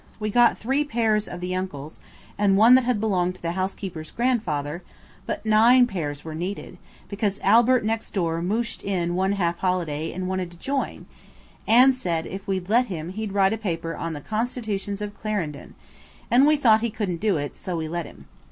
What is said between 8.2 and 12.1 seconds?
mouched in one half holiday and wanted to join, and